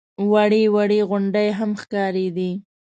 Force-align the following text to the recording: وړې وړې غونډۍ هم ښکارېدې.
وړې 0.31 0.63
وړې 0.75 0.99
غونډۍ 1.09 1.49
هم 1.57 1.71
ښکارېدې. 1.81 2.51